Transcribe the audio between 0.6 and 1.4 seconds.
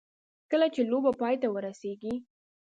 چې لوبه پای